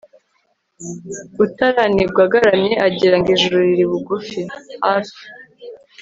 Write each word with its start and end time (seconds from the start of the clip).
utaranigwa 1.45 2.21
agaramye 2.27 2.73
agira 2.87 3.15
ngo 3.19 3.29
ijuru 3.35 3.57
riri 3.67 3.85
bugufi 3.91 4.41
(hafi) 4.85 5.21